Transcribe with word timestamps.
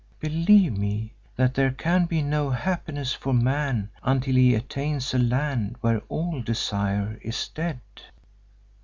Believe 0.19 0.75
me 0.75 1.13
that 1.35 1.53
there 1.53 1.69
can 1.69 2.05
be 2.05 2.23
no 2.23 2.49
happiness 2.49 3.13
for 3.13 3.35
man 3.35 3.91
until 4.01 4.33
he 4.33 4.55
attains 4.55 5.13
a 5.13 5.19
land 5.19 5.75
where 5.81 6.01
all 6.09 6.41
desire 6.41 7.19
is 7.21 7.47
dead." 7.49 7.81